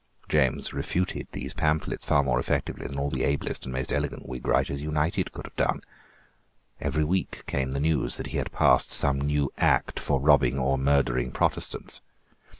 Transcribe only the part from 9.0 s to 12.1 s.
new Act for robbing or murdering Protestants.